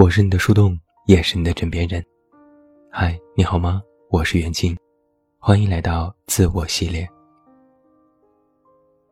[0.00, 0.74] 我是你的树洞，
[1.04, 2.02] 也是你的枕边人。
[2.90, 3.82] 嗨，你好吗？
[4.08, 4.74] 我是袁静，
[5.38, 7.06] 欢迎来到自我系列。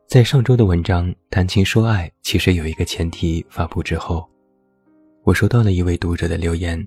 [0.07, 4.27] 在上周的文章《谈情说爱》其实有一个前提发布之后，
[5.21, 6.83] 我收到了一位读者的留言。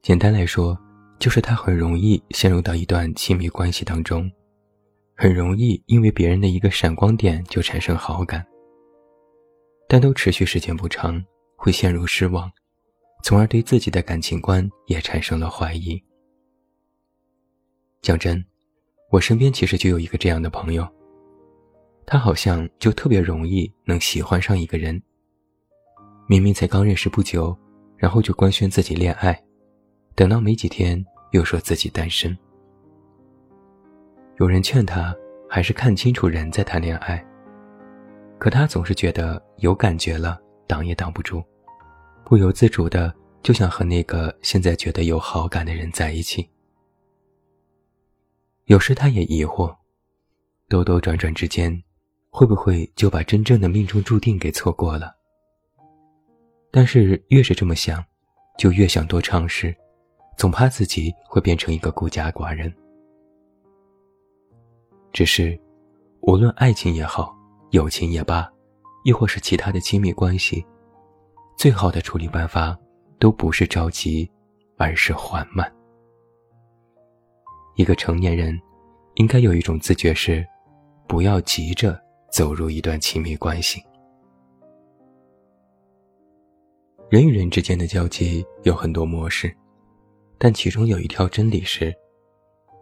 [0.00, 0.78] 简单来说，
[1.18, 4.30] 就是他很容易陷入到一段亲密关系当中，
[5.16, 8.46] 很容易因为别人的一个闪光点就产生好感，
[9.88, 11.20] 但都持续时间不长。
[11.62, 12.50] 会陷入失望，
[13.22, 16.02] 从而对自己的感情观也产生了怀疑。
[18.00, 18.44] 讲真，
[19.12, 20.84] 我身边其实就有一个这样的朋友，
[22.04, 25.00] 他好像就特别容易能喜欢上一个人。
[26.26, 27.56] 明明才刚认识不久，
[27.96, 29.40] 然后就官宣自己恋爱，
[30.16, 31.00] 等到没几天
[31.30, 32.36] 又说自己单身。
[34.40, 35.14] 有人劝他
[35.48, 37.24] 还是看清楚人再谈恋爱，
[38.40, 41.40] 可他总是觉得有感觉了，挡也挡不住。
[42.24, 46.48] 不由自主的就想和那个现在觉得有好感的人在一起。
[48.66, 49.74] 有时他也疑惑，
[50.68, 51.82] 兜兜转转之间，
[52.30, 55.14] 会不会就把真正的命中注定给错过了？
[56.70, 58.02] 但是越是这么想，
[58.56, 59.76] 就越想多尝试，
[60.38, 62.72] 总怕自己会变成一个孤家寡人。
[65.12, 65.60] 只是，
[66.20, 67.36] 无论爱情也好，
[67.72, 68.50] 友情也罢，
[69.04, 70.64] 亦或是其他的亲密关系。
[71.56, 72.76] 最好的处理办法，
[73.18, 74.28] 都不是着急，
[74.76, 75.72] 而是缓慢。
[77.76, 78.60] 一个成年人，
[79.14, 80.44] 应该有一种自觉是，
[81.06, 83.82] 不要急着走入一段亲密关系。
[87.08, 89.54] 人与人之间的交际有很多模式，
[90.38, 91.94] 但其中有一条真理是：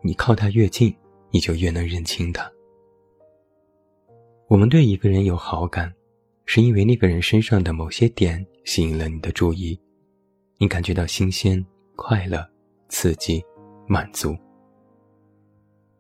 [0.03, 0.95] 你靠他越近，
[1.31, 2.51] 你就越能认清他。
[4.49, 5.93] 我们对一个人有好感。
[6.53, 9.81] 是因为那个人身上的某些点吸引了你的注意，
[10.59, 12.45] 你感觉到新鲜、快乐、
[12.89, 13.41] 刺激、
[13.87, 14.37] 满足。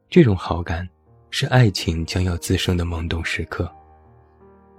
[0.08, 0.84] 这种好感
[1.30, 3.72] 是爱情将要滋生的萌动时刻，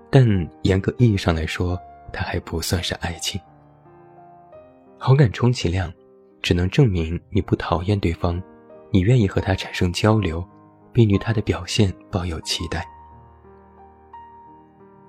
[0.09, 0.27] 但
[0.63, 1.79] 严格意义上来说，
[2.11, 3.39] 它还不算是爱情。
[4.97, 5.89] 好感充其量
[6.41, 8.43] 只能证明你不讨厌对方，
[8.91, 10.45] 你愿意和他产生交流，
[10.91, 12.85] 并对他的表现抱有期待。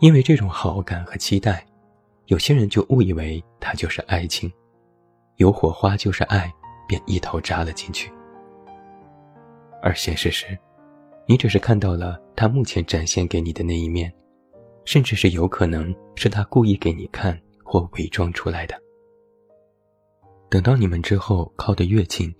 [0.03, 1.65] 因为这种好感和期待，
[2.27, 4.53] 有些人就误以为它就是爱情，
[5.37, 6.53] 有火花就是爱，
[6.89, 8.13] 便一头扎了进去。
[9.81, 10.59] 而现实是，
[11.25, 14.13] 你只是看到了他目前展现给你的那一面，
[14.85, 18.75] 甚至是有可能是他故意给你看或伪装出来的。
[20.51, 22.35] 等到你们之后靠得越近，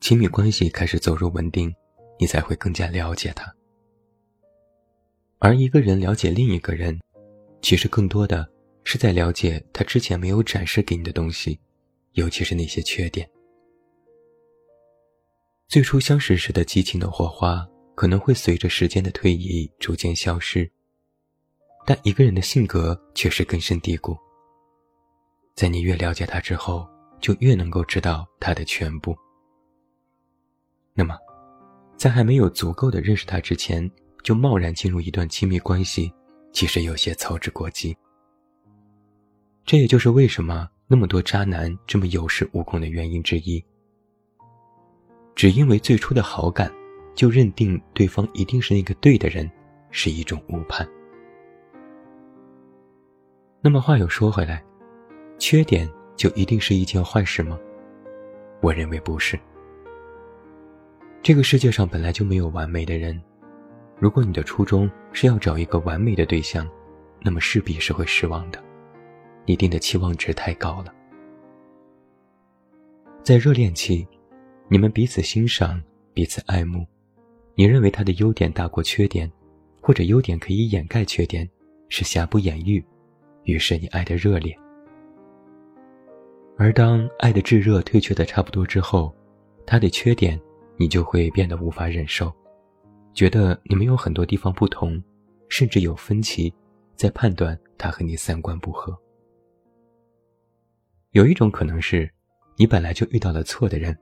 [0.00, 1.74] 亲密关系开始走入稳定，
[2.20, 3.52] 你才会更加了解他。
[5.40, 6.96] 而一个人了解另一个人。
[7.60, 8.48] 其实更多的
[8.84, 11.58] 是在了解他之前没有展示给你的东西，
[12.12, 13.28] 尤其是那些缺点。
[15.66, 20.70] 最初相识时的激情的火花，可能会随着时间的推移逐渐消失。
[21.84, 24.16] 但一个人的性格却是根深蒂固。
[25.54, 26.88] 在你越了解他之后，
[27.20, 29.16] 就越能够知道他的全部。
[30.94, 31.16] 那么，
[31.96, 33.90] 在还没有足够的认识他之前，
[34.22, 36.12] 就贸然进入一段亲密关系。
[36.52, 37.96] 其实有些操之过急，
[39.64, 43.64] 这也就是为什么那么多渣男这么有恃无恐的原因之一。
[45.34, 46.72] 只因为最初的好感，
[47.14, 49.48] 就认定对方一定是那个对的人，
[49.90, 50.88] 是一种误判。
[53.60, 54.64] 那么话又说回来，
[55.38, 57.58] 缺点就一定是一件坏事吗？
[58.60, 59.38] 我认为不是。
[61.22, 63.20] 这个世界上本来就没有完美的人。
[64.00, 66.68] 如果你的初衷是要找一个完美的对象，
[67.20, 68.62] 那么势必是会失望的。
[69.44, 70.94] 你定的期望值太高了。
[73.24, 74.06] 在热恋期，
[74.68, 75.82] 你们彼此欣赏，
[76.14, 76.86] 彼此爱慕，
[77.54, 79.30] 你认为他的优点大过缺点，
[79.80, 81.48] 或者优点可以掩盖缺点，
[81.88, 82.84] 是瑕不掩瑜，
[83.44, 84.56] 于是你爱的热烈。
[86.56, 89.14] 而当爱的炙热退却的差不多之后，
[89.66, 90.40] 他的缺点
[90.76, 92.32] 你就会变得无法忍受。
[93.18, 95.02] 觉得你们有很多地方不同，
[95.48, 96.54] 甚至有分歧，
[96.94, 98.96] 在判断他和你三观不合。
[101.10, 102.08] 有一种可能是，
[102.56, 103.98] 你本来就遇到了错的人，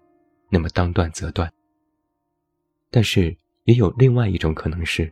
[0.51, 1.51] 那么当断则断。
[2.91, 3.35] 但是
[3.65, 5.11] 也有另外一种可能是，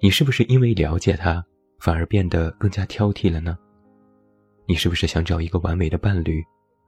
[0.00, 1.44] 你是不是因为了解他，
[1.80, 3.58] 反而变得更加挑剔了呢？
[4.66, 6.42] 你是不是想找一个完美的伴侣，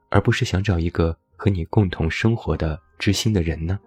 [0.09, 3.79] 而不是想找一个和你共同生活的知心的人呢？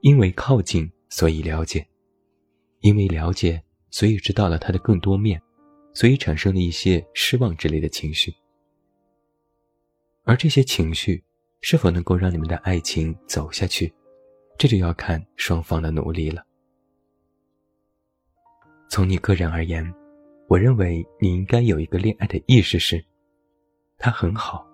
[0.00, 1.80] 因为靠近，所以了解；
[2.80, 5.40] 因为了解，所以知道了他的更多面，
[5.92, 8.32] 所以产生了一些失望之类的情绪。
[10.24, 11.24] 而这些情绪
[11.60, 13.92] 是否能够让你们的爱情走下去，
[14.56, 16.44] 这就要看双方的努力了。
[18.88, 19.92] 从你个人而言，
[20.46, 23.04] 我认为你应该有一个恋爱的意识是：
[23.98, 24.66] 他很好，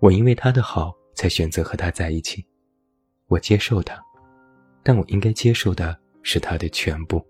[0.00, 2.44] 我因为他的好才选择和他在一起，
[3.28, 4.02] 我接受他，
[4.86, 7.20] 但我应该接受的是他的全部。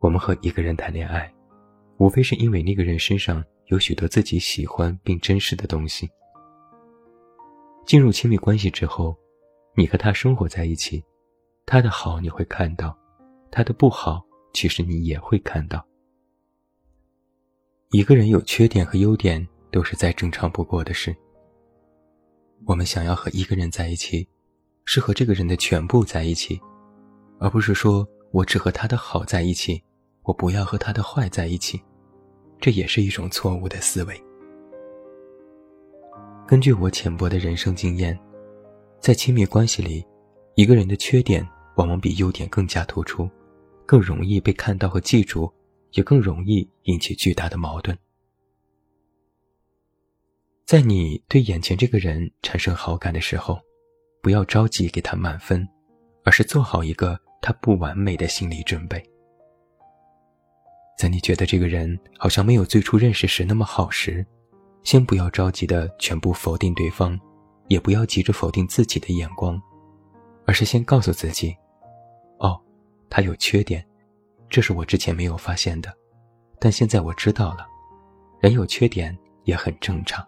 [0.00, 1.32] 我们和一个人谈恋爱，
[1.96, 6.10] 无非是因为那个人身上有许多自己喜欢并珍视的东西。
[7.86, 9.16] 进入亲密关系之后，
[9.74, 11.02] 你和他生活在一起，
[11.64, 12.94] 他的好你会看到，
[13.50, 14.22] 他的不好
[14.52, 15.82] 其实你也会看到。
[17.92, 21.16] 一个人有缺点和优点都是再正常不过的事。
[22.66, 24.28] 我们想要和一个人在一起，
[24.84, 26.60] 是和这个人的全部在一起，
[27.38, 29.82] 而不是说我只和他的好在一起。
[30.24, 31.82] 我不要和他的坏在一起，
[32.60, 34.24] 这也是一种错误的思维。
[36.46, 38.16] 根据我浅薄的人生经验，
[39.00, 40.06] 在亲密关系里，
[40.54, 41.44] 一个人的缺点
[41.74, 43.28] 往往比优点更加突出，
[43.84, 45.52] 更容易被看到和记住，
[45.90, 47.98] 也更容易引起巨大的矛盾。
[50.64, 53.60] 在你对眼前这个人产生好感的时候，
[54.22, 55.68] 不要着急给他满分，
[56.24, 59.02] 而是做好一个他不完美的心理准备。
[60.96, 64.24] 在你觉得这个人好像没有最初认识时那么好时，
[64.84, 67.18] 先不要着急的全部否定对方，
[67.66, 69.60] 也不要急着否定自己的眼光，
[70.46, 71.56] 而是先告诉自己
[72.38, 72.60] ：“哦，
[73.10, 73.84] 他有缺点，
[74.48, 75.92] 这是我之前没有发现的，
[76.60, 77.66] 但现在我知道了，
[78.40, 80.24] 人有缺点也很正常。”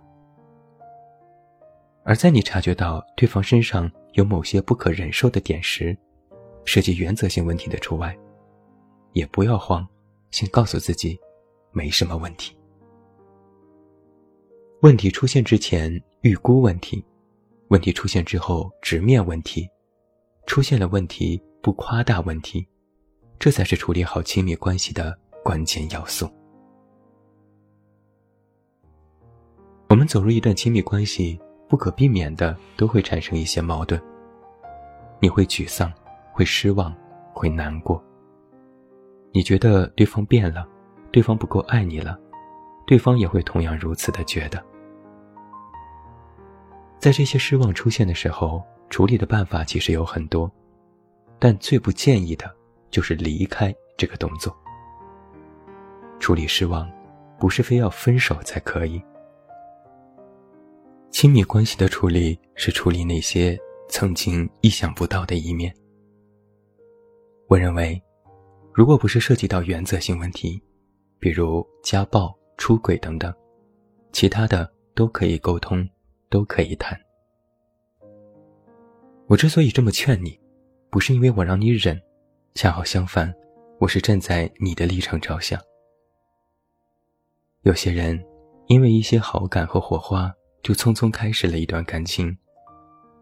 [2.04, 5.96] 而在你察觉到对方身上有某些不可忍受的点时，
[6.64, 8.16] 涉及原则性问题的除外，
[9.12, 9.86] 也不要慌。
[10.30, 11.18] 先告诉自己，
[11.72, 12.56] 没什么问题。
[14.82, 17.02] 问题出现之前预估问题，
[17.68, 19.66] 问题出现之后直面问题，
[20.46, 22.66] 出现了问题不夸大问题，
[23.38, 26.28] 这才是处理好亲密关系的关键要素。
[29.88, 34.00] 我们走入一段亲密关系，不可避免的都会产生一些矛盾。
[35.20, 35.92] 你会沮丧，
[36.32, 36.94] 会失望，
[37.32, 38.02] 会难过。
[39.32, 40.66] 你觉得对方变了，
[41.10, 42.18] 对方不够爱你了，
[42.86, 44.62] 对方也会同样如此的觉得。
[46.98, 50.50] 在这些失望出现的时候，处理的办法其实有很多，
[51.38, 52.50] 但最不建议的
[52.90, 54.54] 就是离开这个动作。
[56.20, 56.90] 处理失望，
[57.38, 59.02] 不是非要分手才可以。
[61.14, 63.56] 亲密关系的处理是处理那些
[63.88, 65.72] 曾经意想不到的一面。
[67.46, 68.02] 我认为。
[68.72, 70.60] 如果不是涉及到原则性问题，
[71.20, 73.32] 比如家暴、出轨等等，
[74.10, 75.88] 其他的都可以沟通，
[76.28, 77.00] 都可以谈。
[79.28, 80.36] 我之所以这么劝你，
[80.90, 81.96] 不是因为我让你忍，
[82.56, 83.32] 恰好相反，
[83.78, 85.60] 我是站在你的立场着想。
[87.62, 88.20] 有些人
[88.66, 90.34] 因为一些好感和火花，
[90.64, 92.34] 就匆匆开始了一段感情，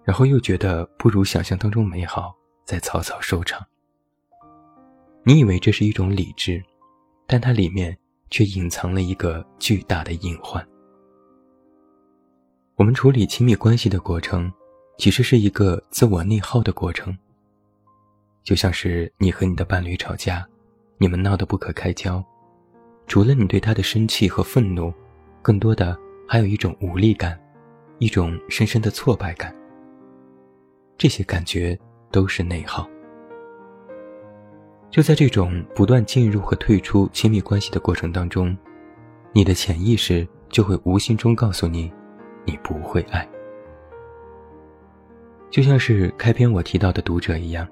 [0.04, 2.32] 然后又觉得不如想象当中美好，
[2.64, 3.60] 再草草收场。
[5.24, 6.62] 你以为这是一种理智，
[7.26, 7.98] 但它里面
[8.30, 10.64] 却隐藏了一个巨大的隐患。
[12.76, 14.50] 我们处理亲密关系的过程，
[14.96, 17.16] 其实是一个自我内耗的过程。
[18.44, 20.46] 就像是你和你的伴侣吵架，
[20.96, 22.24] 你们闹得不可开交，
[23.08, 24.94] 除了你对他的生气和愤怒，
[25.42, 25.98] 更多的
[26.32, 27.38] 还有一种无力感，
[27.98, 29.54] 一种深深的挫败感。
[30.96, 31.78] 这些感觉
[32.10, 32.88] 都是内耗。
[34.90, 38.56] 就在这种不断进入和退出亲密关系的过程当中，
[39.34, 41.92] 你的潜意识就会无形中告诉你，
[42.46, 43.28] 你不会爱。
[45.50, 47.68] 就像是开篇我提到的读者一样，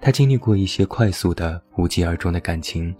[0.00, 2.94] 他经历过一些快速的无疾而终的感情，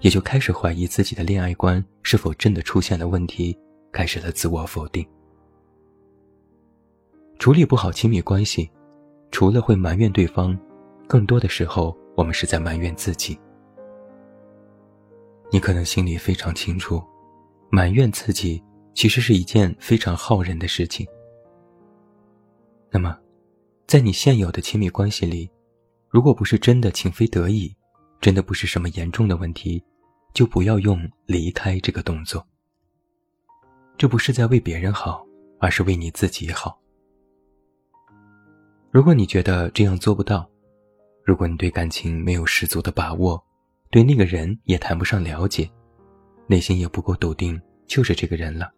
[0.00, 3.58] 也就开始怀疑自己的恋爱观是否真的出现了问题，
[3.92, 5.06] 开始了自我否定。
[7.38, 8.70] 处理不好亲密关系，
[9.30, 10.58] 除了会埋怨对方，
[11.06, 11.96] 更多的时候。
[12.16, 13.38] 我们是在埋怨自己。
[15.50, 17.02] 你可能心里非常清楚，
[17.70, 21.06] 埋怨自己其实是一件非常耗人的事情。
[22.90, 23.16] 那么，
[23.86, 25.48] 在你现有的亲密关系里，
[26.10, 27.74] 如果不是真的情非得已，
[28.20, 29.82] 真的不是什么严重的问题，
[30.34, 32.46] 就不要用离开这个动作。
[34.00, 35.26] 这不是在为别人好，
[35.58, 36.80] 而是为你自己好。
[38.90, 40.50] 如果你觉得这样做不到，
[41.22, 43.38] 如果你对感情没有十足的把握，
[43.90, 45.70] 对那个人也谈不上了解，
[46.46, 48.72] 内心也不够笃定就是这个人了，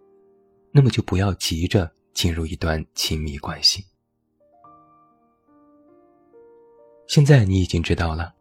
[0.73, 3.85] 那么就不要急着进入一段亲密关系。
[7.07, 8.35] 现在你已经知道了，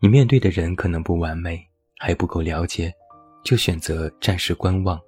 [0.00, 1.64] 你面对的人可能不完美，
[1.96, 2.92] 还不够了解，
[3.44, 5.00] 就选择暂时观望。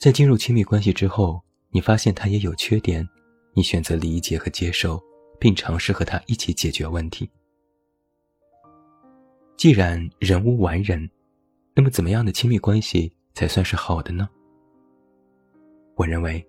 [0.00, 1.38] 在进入亲密关系之后，
[1.68, 3.06] 你发现他也有缺点，
[3.52, 4.98] 你选择理解和接受，
[5.38, 7.28] 并尝试和他一起解决问题。
[9.58, 11.06] 既然人无完人，
[11.74, 14.26] 那么怎么样的亲密关系才算是好的呢？
[15.96, 16.42] 我认为，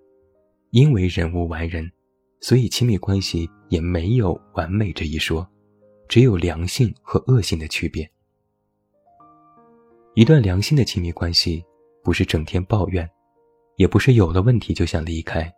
[0.70, 1.92] 因为人无完人，
[2.40, 5.46] 所以亲密关系也没有完美这一说，
[6.08, 8.10] 只有良性和恶性的区别。
[10.16, 11.62] 一段良性的亲密关系，
[12.02, 13.06] 不是整天抱怨，
[13.82, 15.52] 也不是有了问题就想离开，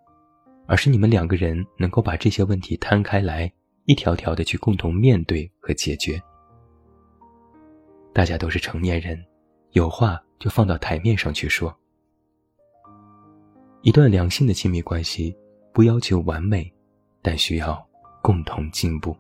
[0.66, 3.52] 而是你们两个人能够把这些问题摊开来，
[3.84, 6.18] 一条条的去共同面对和解决。
[8.14, 9.22] 大家都是成年人，
[9.72, 11.78] 有话就放到台面上去说。
[13.82, 15.36] 一段良性的亲密关系，
[15.74, 16.74] 不要求完美，
[17.22, 17.86] 但需要
[18.22, 19.14] 共同进步。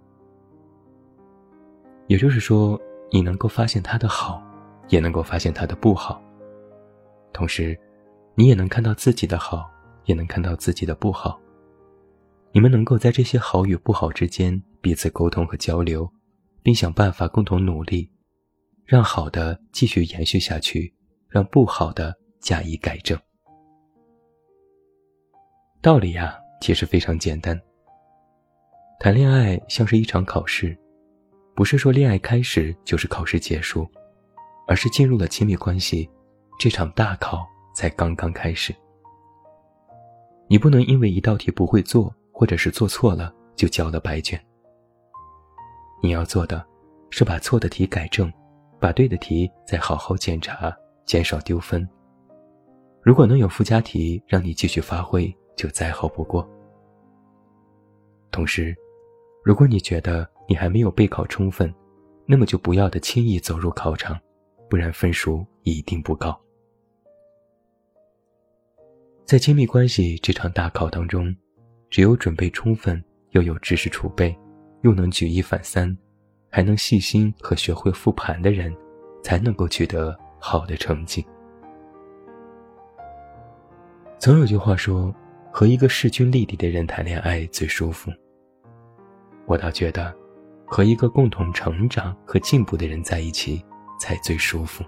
[2.07, 2.79] 也就是说，
[3.11, 4.41] 你能够发现他的好，
[4.87, 6.23] 也能够发现他的不好。
[7.33, 7.77] 同时，
[8.35, 9.69] 你也能看到自己的好，
[10.05, 11.39] 也能看到自己的不好。
[12.51, 16.11] 你们能够在这些好与不好之间彼此沟通和交流，
[16.61, 18.09] 并想办法共同努力。
[18.85, 20.93] 让好的继续延续下去，
[21.29, 23.17] 让不好的加以改正。
[25.81, 27.59] 道理呀，其实非常简单。
[28.99, 30.77] 谈恋爱像是一场考试，
[31.55, 33.89] 不是说恋爱开始就是考试结束，
[34.67, 36.09] 而是进入了亲密关系，
[36.59, 38.73] 这场大考才刚刚开始。
[40.47, 44.39] 你不能因为一道题不会做，或者是做错了就交了白卷。
[46.01, 46.65] 你要做的，
[47.09, 48.31] 是把错的题改正。
[48.79, 50.75] 把对的题再好好检查，
[51.05, 51.87] 减少丢分。
[53.01, 56.45] 如果能有附加题让你继续发挥，就再好不过。
[58.29, 58.75] 同时，
[59.41, 61.73] 如果你觉得你还没有备考充分，
[62.25, 64.19] 那么就不要的轻易走入考场，
[64.69, 66.37] 不然分数一定不高。
[69.33, 71.35] 在亲密关系这场大考当中，
[71.89, 74.37] 只有准备充分，又有知识储备，
[74.83, 75.97] 又能举一反三。
[76.51, 78.71] 还能细心和学会复盘的人，
[79.23, 81.25] 才能够取得好的成绩。
[84.19, 85.11] 总有句话说，
[85.51, 88.11] 和一个势均力敌的人谈恋爱最舒服。
[89.47, 90.15] 我倒觉得，
[90.63, 93.65] 和一个共同成长和进步的人在一起
[93.99, 94.83] 才最舒服。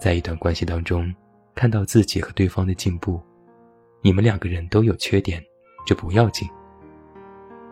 [0.00, 1.12] 在一段关系当中，
[1.56, 3.18] 看到自己和对方的进步，
[4.02, 5.42] 你们两个人都有缺点，
[5.86, 6.46] 这不要紧。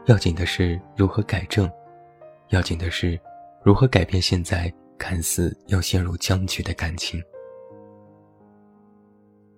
[0.06, 1.70] 要紧的是如何改正。
[2.48, 3.20] 要紧的是，
[3.62, 7.22] 如何改变现在看似要陷入僵局的感情？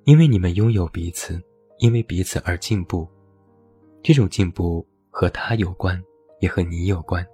[0.04, 1.40] 因为你们拥有彼此，
[1.78, 3.08] 因为彼此而进步。
[4.02, 6.02] 这种进步和他有关，
[6.40, 7.24] 也和你有关。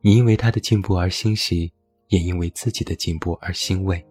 [0.00, 1.70] 你因为他的进步而欣喜，
[2.08, 4.02] 也因为自己的进步而欣慰。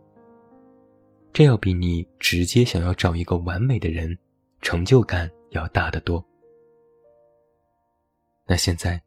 [1.34, 4.18] 这要比你直接想要找一个完美的人，
[4.62, 6.24] 成就感要大得多。
[8.46, 9.02] 那现在。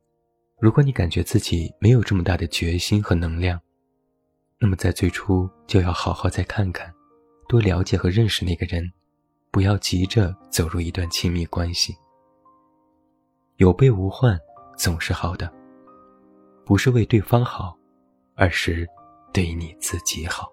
[0.62, 3.58] 如果你感觉自己没有这么大的决心和能量，
[4.58, 6.92] 那么在最初就要好好再看看，
[7.48, 8.92] 多了解和认识那个人，
[9.50, 11.96] 不要急着走入一段亲密关系。
[13.56, 14.38] 有备无患
[14.76, 15.50] 总是好的，
[16.66, 17.74] 不是为对方好，
[18.34, 18.86] 而是
[19.32, 20.52] 对你自己好。